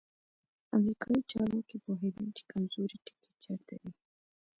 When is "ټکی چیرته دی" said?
3.05-3.91